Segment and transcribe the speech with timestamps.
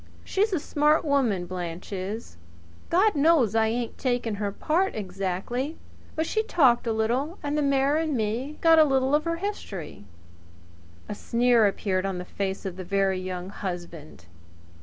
[0.23, 2.25] She's a smart woman, Blanche is!
[2.25, 3.05] She's saved her money.
[3.13, 5.77] God knows I ain't taking her part exactly;
[6.15, 9.35] but she talked a little, and the mayor and me got a little of her
[9.35, 10.05] history."
[11.07, 14.25] A sneer appeared on the face of the Very Young Husband.